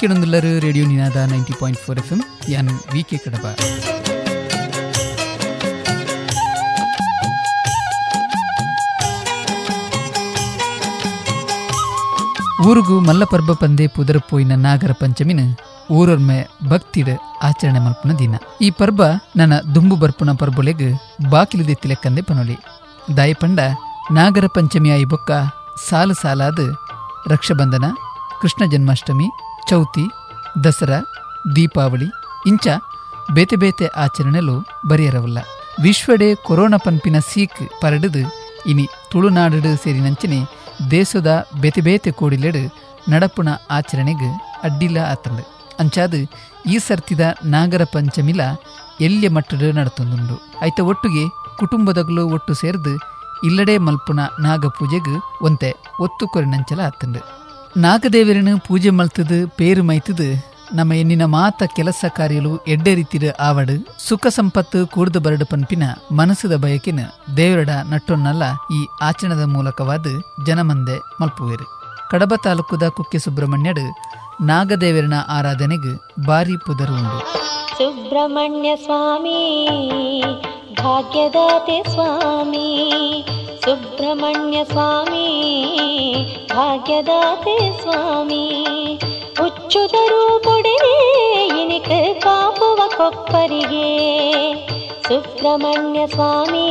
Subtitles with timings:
[0.00, 2.20] ಕೇಳೊಂದುಲ್ಲರು, radio Ninada ninety point four F M
[2.52, 3.44] ಯಾನ್ V K Kadaba.
[12.66, 15.40] ಊರುಗು ಮಲ್ಲಪರ್ಬ ಪಂದೆ ಪುದರ ಪೋಯಿನ ನಾಗರ ಪಂಚಮಿನ
[15.96, 16.38] ಊರೊರ್ಮೆ
[16.70, 17.08] ಭಕ್ತಿಡ
[17.48, 18.34] ಆಚರಣೆ ಮಲ್ಪನ ದಿನ.
[18.66, 19.02] ಈ ಪರ್ಬ
[19.40, 20.86] ನನ್ನ ದುಂಬು ಬರ್ಪುನ ಪರ್ಬೊಲೆಗ್
[21.32, 22.58] ಬಾಕಿಲು ದೆತ್ತಿಲೆಕ್ಕಂದೆ ಪನೊಲಿ.
[23.16, 23.60] ದಾಯಪಂಡ
[24.18, 25.30] ನಾಗರ ಪಂಚಮಿ ಆಯಿ ಬೊಕ್ಕ
[25.88, 26.60] ಸಾಲು ಸಾಲಾದ
[27.32, 27.84] ರಕ್ಷಾಬಂಧನ,
[28.42, 29.28] ಕೃಷ್ಣ ಜನ್ಮಾಷ್ಟಮಿ
[29.68, 30.04] ಚೌತಿ,
[30.64, 30.98] ದಸರಾ,
[31.56, 32.08] ದೀಪಾವಳಿ
[32.46, 32.66] ಇಂಚ
[33.32, 34.56] ಬೇತೆ ಬೇತೆ ಆಚರಣೆಲು
[34.88, 35.38] ಬರೆಯರವಲ್ಲ.
[35.82, 38.22] ವಿಶ್ವಡೆ ಕೊರೋನಾ ಪಂಪಿನ ಸೀಕ್ ಪರಡದು
[38.70, 40.38] ಇನಿ ತುಳುನಾಡು ಸೇರಿನಂಚನೆ
[40.90, 42.62] ದೇಶದ ಬೇತೆ ಬೇತೆ ಕೋಡಿಲೆಡು
[43.10, 44.28] ನಡಪುಣ ಆಚರಣೆಗೆ
[44.62, 45.44] ಅಡ್ಡಿಲ್ಲ ಆತಂಡು
[45.80, 46.14] ಅಂಚಾದ
[46.66, 48.40] ಈ ಸರ್ತಿದ ನಾಗರ ಪಂಚಮಿಲ
[49.00, 50.36] ಎಲ್ಲಿಯ ಮಟ್ಟದ ನಡತೊಂದುಂಡು.
[50.62, 51.24] ಐತ ಒಟ್ಟಿಗೆ
[51.58, 52.94] ಕುಟುಂಬದಗಳು ಒಟ್ಟು ಸೇರಿದು
[53.44, 55.70] ಇಲ್ಲಡೆ ಮಲ್ಪುನ ನಾಗ ಪೂಜೆಗ್ ಒಂತೆ
[56.00, 56.80] ಒತ್ತು ಕೊರಿನಂಚಲ
[57.76, 63.98] ನಾಗದೇವರನು ಪೂಜೆ ಮಲ್ತದು ಪೇರು ಮೈತದು ನಮ್ಮ ಎನ್ನಿನ ಮಾತ ಕೆಲಸ ಕಾರ್ಯಲು ಎಡ್ಡೆ ರೀತಿಯ ಆವಡು.
[64.08, 67.00] ಸುಖ ಸಂಪತ್ತು ಕೂಡ್ದು ಬರಡು ಪನ್ಪಿನ ಮನಸ್ಸದ ಬಯಕಿನ
[67.36, 70.06] ದೇವರಡ ನಟ್ಟೊನ್ನಲ್ಲ ಈ ಆಚರಣದ ಮೂಲಕವಾದ
[70.46, 71.66] ಜನಮಂದೆ ಮಲ್ಪುವೆರು.
[72.10, 73.86] ಕಡಬ ತಾಲೂಕುದ ಕುಕ್ಕೆ ಸುಬ್ರಹ್ಮಣ್ಯಡು
[74.46, 77.20] ನಾಗದೇವರನ ಆರಾಧನೆಗೆ ಭಾರಿ ಪುದರು ಉಂಡು.
[77.78, 79.40] ಸುಬ್ರಹ್ಮಣ್ಯ ಸ್ವಾಮಿ,
[80.82, 82.68] ಭಾಗ್ಯದಾತೆ ಸ್ವಾಮಿ
[83.64, 85.26] ಸುಬ್ರಹ್ಮಣ್ಯ ಸ್ವಾಮಿ
[86.54, 88.42] ಭಾಗ್ಯದಾತೆ ಸ್ವಾಮಿ
[89.38, 90.96] ಹುಚ್ಚುದರು ಬುಡನೆ
[91.62, 91.88] ಇನಿಕ
[92.24, 93.88] ಕಾಪುವ ಕೊಪ್ಪರಿಗೆ
[95.08, 96.68] ಸುಬ್ರಹ್ಮಣ್ಯ ಸ್ವಾಮಿ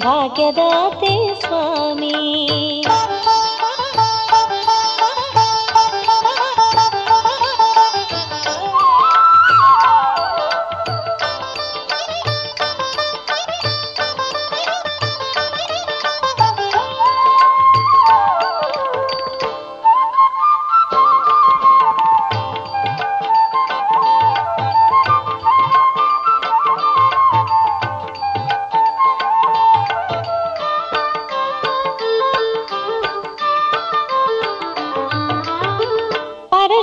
[0.00, 2.14] ಭಾಗ್ಯದಾತೆ ಸ್ವಾಮಿ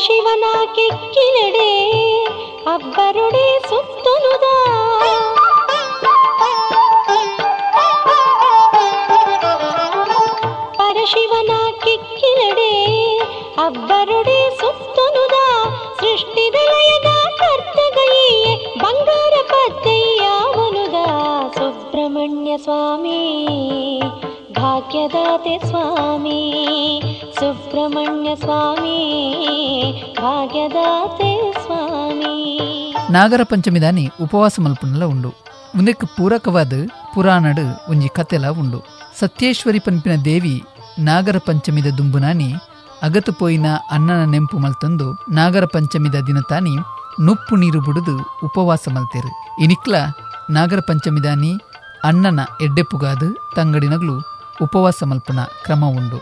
[0.03, 1.68] ಪರಶಿವನ ಕಿಕ್ಕಿಲೆಡೆ
[2.66, 4.47] ಅಬ್ಬರುಡೆ ಸುತ್ತನುದ.
[10.80, 11.52] ಪರಶಿವನ
[11.84, 12.74] ಕಿಕ್ಕಿಲೆಡೆ
[13.68, 15.38] ಅಬ್ಬರುಡೆ ಸುತ್ತನುದ.
[16.02, 17.09] ಸೃಷ್ಟಿ ವಿಲಯದ
[17.40, 21.00] ಕರ್ತಗೈಯ, ಬಂಗಾರ ಪದ್ದಯ್ಯಾವನುದ
[21.56, 23.22] ಸುಬ್ರಹ್ಮಣ್ಯ ಸ್ವಾಮಿ
[24.74, 26.38] ಭಾಗ್ಯದಾತೆ ಸ್ವಾಮಿ,
[27.40, 28.96] ಸುಬ್ರಹ್ಮಣ್ಯ ಸ್ವಾಮಿ
[30.20, 32.38] ಭಾಗ್ಯದಾತೆ ಸ್ವಾಮಿ.
[33.12, 35.30] ನಾಗರ ಪಂಚಮಿದಾನಿ ಉಪವಾಸ ಮಲ್ಪುನಲ ಉಂಡು.
[35.76, 36.74] ಮುಂದೆ ಪೂರಕವಾದ
[37.14, 38.80] ಪುರಾಣಡು ಒಂಜಿ ಕತೆಲ ಉಂಡು.
[39.20, 40.64] ಸತ್ಯೇಶ್ವರಿ ಪನ್ಪಿನ ದೇವಿ
[41.00, 42.54] ನಾಗರ ಪಂಚಮಿದ ದುಂಬುನಾನಿ
[43.04, 46.76] ಅಗತು ಪೋಯಿನ ಅನ್ನನ ನೆಂಪು ಮಲ್ತಂದು ನಾಗರ ಪಂಚಮಿದ ದಿನ ತಾನಿ
[47.22, 49.32] ನುಪ್ಪು ನೀರು ಬುಡುದು ಉಪವಾಸ ಮಲ್ತೇರು.
[49.64, 49.96] ಇನಿಕ್ಲ
[50.50, 51.54] ನಾಗರ ಪಂಚಮಿದಾನಿ
[52.04, 56.18] ಅಣ್ಣನ ಎಡ್ಡೆಪ್ಪುಗಾದು ತಂಗಡಿನಗ್ಲು ಉಪವಾಸ ಮಲ್ಪುನ ಕ್ರಮ ಉಂಡು.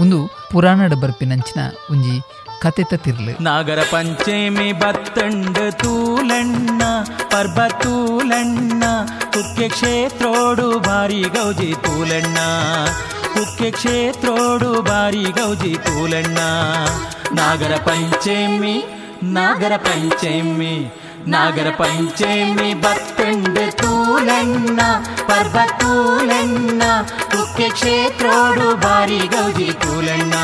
[0.00, 1.60] ಒಂದು ಪುರಾಣದ ಬರ್ಪಿನಂಚಿನ
[1.90, 2.22] ಒಂಜಿ
[2.60, 6.82] ಕತೆ ತಿರ್ಲು ನಾಗರ ಪಂಚಮಿ ಬತ್ತಂಡ ತೂಲಣ್ಣ
[7.32, 8.84] ಪರ್ಬ ತೂಲಣ್ಣ
[9.20, 12.38] ಕುಕ್ಕೆ ಕ್ಷೇತ್ರೋಡು ಬಾರಿ ಗೌಜಿ ತೂಲಣ್ಣ
[13.34, 16.38] ಕುಕ್ಕೆ ಕ್ಷೇತ್ರೋಡು ಬಾರಿ ಗೌಜಿ ತೂಲಣ್ಣ.
[17.32, 18.84] ನಾಗರ ಪಂಚಮಿ
[19.22, 21.01] ನಾಗರ ಪಂಚಮಿ
[23.80, 24.80] ತೂಲಣ್ಣ
[25.26, 26.82] ಪರ್ಬ ತೂಲಣ್ಣ
[27.30, 30.34] ಕುಕ್ಕೆ ಕ್ಷೇತ್ರೋಡು ಬಾರಿ ಗೌಜಿ ತೂಲಣ್ಣ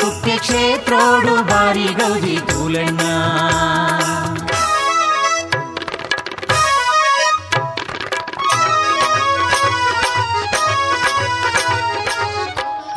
[0.00, 3.00] ಕುಕ್ಕೆ ಕ್ಷೇತ್ರೋಡು ಬಾರಿ ಗೌಜಿ ತೂಲಣ್ಣ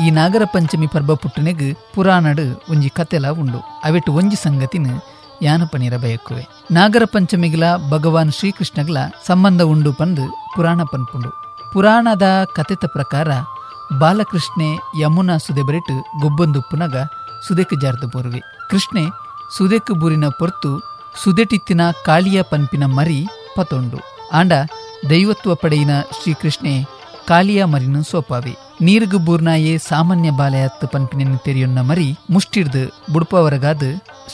[0.01, 3.57] ಈ ನಾಗರ ಪಂಚಮಿ ಪರ್ಬ ಪುಟ್ಟನೆಗ್ ಪುರಾಣಡ್ ಒಂಜಿ ಕತೆಲ ಉಂಡು.
[3.83, 4.87] ಅವೆಟ್ಟು ಒಂಜಿ ಸಂಗತಿನ
[5.43, 10.25] ಯಾನ ಪನಿರ ಬಯಕುವೆ ನಾಗರ ಪಂಚಮಿಗ್ಲ ಭಗವಾನ್ ಶ್ರೀಕೃಷ್ಣಗಳ ಸಂಬಂಧ ಉಂಡು ಪಂದು
[10.55, 11.31] ಪುರಾಣ ಪನ್ಪುಂಡು.
[11.73, 12.25] ಪುರಾಣದ
[12.55, 13.27] ಕಥೆತ ಪ್ರಕಾರ
[13.99, 14.69] ಬಾಲಕೃಷ್ಣೆ
[15.01, 16.95] ಯಮುನಾ ಸುದೆ ಬರಿಟು ಗೊಬ್ಬೊಂದುಪ್ಪುನಗ
[17.47, 19.03] ಸುದೆಕ್ ಜಾರ್ದು ಬೋರುವೆ ಕೃಷ್ಣೆ
[19.57, 20.71] ಸುದೆಕ್ ಬೂರಿನ ಪೊರ್ತು
[21.23, 23.19] ಸುದೆಟಿತ್ತಿನ ಕಾಳಿಯ ಪನ್ಪಿನ ಮರಿ
[23.55, 23.97] ಪತೊಂಡು.
[24.33, 24.53] ಆಂಡ
[25.09, 26.73] ದೈವತ್ವ ಪಡೆಯಿನ ಶ್ರೀಕೃಷ್ಣೆ
[27.27, 28.53] ಕಾಳಿಯ ಮರಿನ ಸೋಪಾವೆ.
[28.81, 33.83] ನೀರ್ಗು ಬೂರ್ನಾಯೇ ಸಾಮಾನ್ಯ ಬಾಲಯತ್ತು ಪನ್ಪಿನ ತೆರಿಯೊನ್ನ ಮರಿ ಮುಷ್ಟಿಡ್ದು ಬುಡ್ಪವರಗಾದ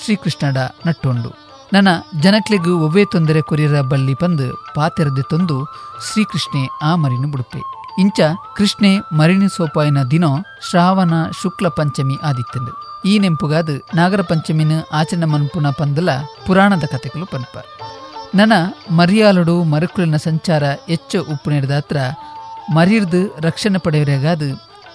[0.03, 1.49] ಶ್ರೀಕೃಷ್ಣಡ ನಟ್ಟೊಂಡು.
[1.73, 1.87] ನನ್ನ
[2.19, 5.65] ಜನಕ್ಲೆಗೂ ಒವ್ವೇ ತೊಂದರೆ ಕೊರಿಯರ ಬಳ್ಳಿ ಬಂದು ಪಾತೆರದೆ ತೊಂದು
[6.11, 7.61] ಶ್ರೀಕೃಷ್ಣೆ ಆ ಮರಿನು ಬುಡುಪೆ
[8.01, 8.19] ಇಂಚ
[8.55, 10.23] ಕೃಷ್ಣೆ ಮರಿನಿ ಸೋಪಾಯಿನ ದಿನ
[10.69, 16.09] ಶ್ರಾವಣ ಶುಕ್ಲ ಪಂಚಮಿ ಆದಿತ್ತಂಡು ಈ ನೆಂಪುಗಾದ ನಾಗರ ಪಂಚಮಿನ ಆಚರಣೆ ಮನ್ಪುನ ಪಂದಲ
[16.47, 17.57] ಪುರಾಣದ ಕಥೆಗಳು ಪನ್ಪ.
[18.35, 18.53] ನನ
[18.91, 21.97] ಮರಿಯಾಲುಡು ಮರುಕುಳಿನ ಸಂಚಾರ ಹೆಚ್ಚು ಉಪ್ಪು ನೀಡಿದಾತ್ರ
[22.73, 24.41] ಮರಿರ್ದು ರಕ್ಷಣೆ ಪಡೆಯರೆಗಾದ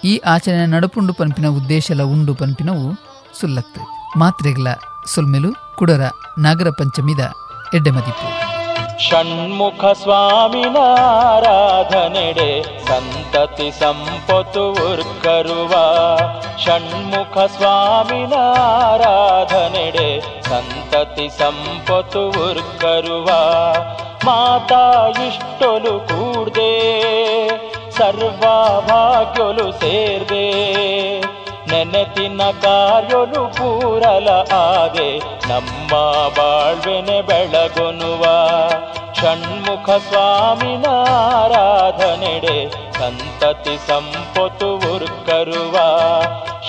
[0.05, 2.87] ಈ ಆಚರಣೆ ನಡುಪುಂಡು ಪನ್ಪಿನ ಉದ್ದೇಶಲ ಉಂಡು ಪನ್ಪಿನವು
[3.40, 4.69] ಸುಲ್ಲತ್ತು ಮಾತ್ರೆಗಳ
[5.06, 6.02] ಸುಲ್ಮೆಲು ಕುಡರ
[6.38, 7.22] ನಾಗರ ಪಂಚಮಿದ
[7.75, 8.26] ಎಡ್ಡೆಮದಿಪು
[8.99, 10.70] ಷಣ್ಮುಖ ಸ್ವಾಮಿನಾರಾಧನೆಡೆ
[12.88, 15.72] ಸಂತತಿ ಸಂಪತ್ತು ಉರ್ಕರುವ
[16.64, 18.34] ಷಣ್ಮುಖ ಸ್ವಾಮಿನ
[18.84, 20.08] ಆರಾಧನೆಡೆ
[20.43, 23.28] ಸಂತತಿ ಸಂಪತ್ತು ಉರ್ಕರುವ
[24.26, 24.84] ಮಾತಾ
[25.26, 26.72] ಇಷ್ಟೊಲು ಕೂಡ್ದೆ,
[27.90, 28.43] ಸರ್ವ
[28.88, 30.46] ಭಾಗ್ಯೊಲು ಸೇರ್ದೆ.
[31.75, 35.19] ನೆನೆತಿನ ಕಾರ್ಯೊಲು ಪೂರಲ ಆದೆ.
[35.49, 35.93] ನಮ್ಮ
[36.29, 38.25] ಬಾಳ್ವೆನೆ ಬೆಳಗೊನುವ
[39.15, 40.87] ಷಣ್ಮುಖ ಸ್ವಾಮಿನ
[41.35, 42.56] ಆರಾಧನೆಡೆ
[42.93, 45.76] ಸಂತತಿ ಸಂಪತ್ತು ಉರ್ಕರುವ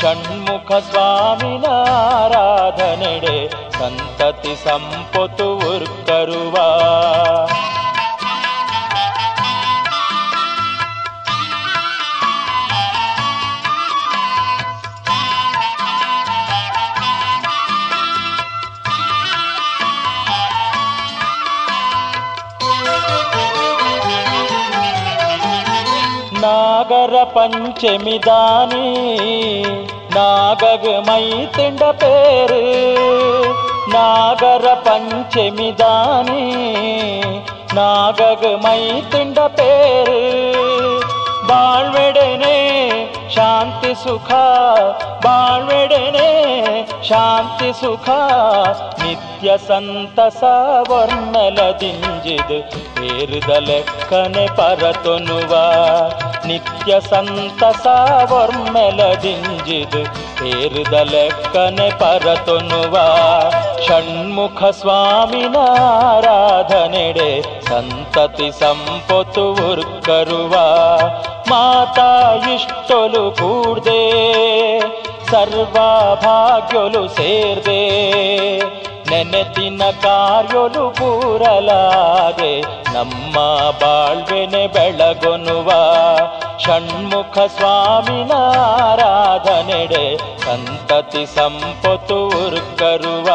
[0.02, 1.66] ಷಣ್ಮುಖ ಸ್ವಾಮಿನ
[2.16, 3.38] ಆರಾಧನೆಡೆ
[3.80, 6.56] ಸಂತತಿ ಸಂಪತ್ತು ಉರ್ಕರುವ
[26.88, 28.88] నాగర పంచమిదాని
[30.16, 32.60] నాగమై తిండ పేరు
[33.94, 36.44] నాగర పంచమిదాని
[37.78, 40.22] నాగమై తిండ పేరు
[41.50, 42.58] బాళ్వెడనే
[43.36, 44.30] శాంతి సుఖ
[45.26, 46.30] బాళ్వెడనే
[47.08, 48.08] ಶಾಂತಿ ಸುಖ
[49.00, 50.42] ನಿತ್ಯ ಸಂತಸ
[50.90, 52.58] ವರ್ಣಲದಿಂಜಿದು
[53.10, 55.54] ಏರುದ ಲೆಕ್ಕನೆ ಪರತೊನುವ
[56.48, 57.86] ನಿತ್ಯ ಸಂತಸ
[58.32, 60.02] ವರ್ಮೆಲದಿಂಜಿದು
[60.52, 62.96] ಏರಿದ ಲೆಕ್ಕನೆ ಪರತೊನುವ
[63.86, 65.58] ಷಣ್ಮುಖ ಸ್ವಾಮಿನ
[66.06, 67.30] ಆರಾಧನೆಡೆ
[67.70, 70.56] ಸಂತತಿ ಸಂಪತ್ತು ಉರ್ಕರುವ
[71.50, 72.10] ಮಾತಾ
[72.54, 74.02] ಇಷ್ಟೊಲು ಕೂಡ್ದೆ
[75.32, 75.78] ಸರ್ವ
[76.24, 77.82] ಭಾಗ್ಯೊಲು ಸೇರ್ದೆ
[79.10, 82.54] ನೆನೆತಿನ ಕಾರ್ಯೊಲು ಪೂರಲಾರೆ
[82.94, 83.36] ನಮ್ಮ
[83.82, 85.70] ಬಾಳ್ವೆನೆ ಬೆಳಗೊನುವ
[86.64, 88.34] ಷಣ್ಮುಖ ಸ್ವಾಮಿನ
[88.82, 90.06] ಆರಾಧನೆಡೆ
[90.46, 93.28] ಸಂತತಿ ಸಂಪತ್ತು ಉರ್ಕರುವ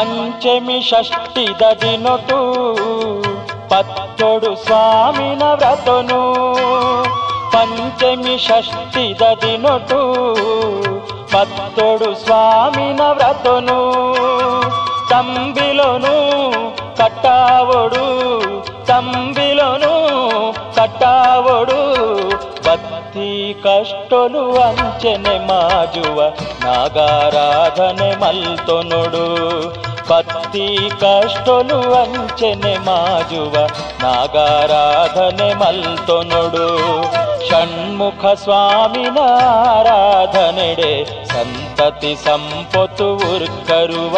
[0.00, 2.38] ಪಂಚಮಿ ಷಷ್ಠಿದ ದಿನೊಟು
[3.70, 6.20] ಪತ್ತೊಡು ಸ್ವಾಮಿನ ವ್ರತನು
[7.54, 10.00] ಪಂಚಮಿ ಷಷ್ಠಿದ ದಿನೊಟು
[11.32, 13.78] ಪತ್ತೊಡು ಸ್ವಾಮಿನ ವ್ರತನು
[15.10, 16.14] ತಂಬಿಲೊನು
[16.98, 18.04] ಕಟ್ಟಾವೊಡು
[18.88, 19.92] ತಂಬಿಲೊನು
[20.76, 21.78] ಕಟ್ಟಾವೊಡು
[22.66, 23.28] ಭಕ್ತಿ
[23.64, 26.18] ಕಷ್ಟೊಲು ಅಂಚನೆ ಮಾಜುವ
[26.64, 29.24] ನಾಗಾರಾಧನೆ ಮಲ್ತೊನೊಡು
[30.09, 30.65] ಭಕ್ತಿ
[30.99, 33.53] ಕಷ್ಟೊಲು ಅಂಚನೆ ಮಾಜುವ
[34.01, 36.67] ನಾಗಾರಾಧನೆ ಮಲ್ತೊನೊಡು
[37.47, 39.19] ಷಣ್ಮುಖ ಸ್ವಾಮಿನ
[39.67, 40.93] ಆರಾಧನೆಡೆ
[41.31, 44.17] ಸಂತತಿ ಸಂಪತ್ತು ಉರ್ಕರುವ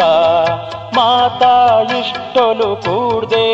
[0.96, 1.54] ಮಾತಾ
[2.00, 3.46] ಇಷ್ಟೊಲು ಕೂಡ್ದೆ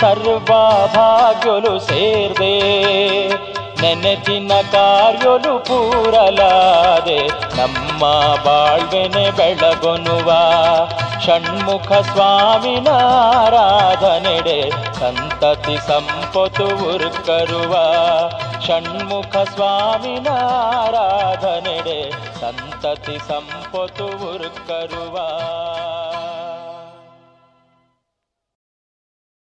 [0.00, 0.50] ಸರ್ವ
[0.94, 2.54] ಭಾಗ್ಯೊಲು ಸೇರ್ದೆ
[3.82, 7.20] ನೆನೆತಿನ ಕಾರ್ಯೊಲು ಪೂರಲಾದೆ
[7.56, 10.30] ನಮ್ಮ ಬಾಳ್ವೆನೆ ಬೆಳಗೊನುವ
[11.24, 17.74] ಷಣ್ಮುಖ ಸ್ವಾಮಿನ ಆರಾಧನೆಡೆ ಸಂತತಿ ಸಂಪತ್ತು ಉರುಕರುವ
[18.66, 20.28] ಷಣ್ಮುಖ ಸ್ವಾಮಿನ
[20.80, 25.16] ಆರಾಧನೆಡೆ ಸಂತತಿ ಸಂಪತ್ತು ಉರ್ಕರುವ.